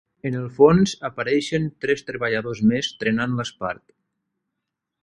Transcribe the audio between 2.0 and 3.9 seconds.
treballadors més trenant l'espart.